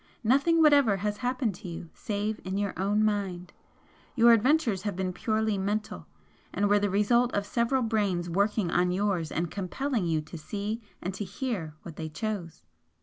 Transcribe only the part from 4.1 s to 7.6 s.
your adventures have been purely mental and were the result of